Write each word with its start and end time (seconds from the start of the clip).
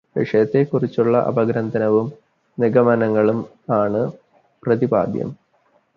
വിഷയത്തെക്കുറിച്ചുള്ള 0.15 1.17
അപഗ്രഥനവും 1.21 2.07
നിഗമനങ്ങളും 2.57 3.39
ആണ് 3.73 4.01
പ്രതിപാദ്യം. 4.63 5.29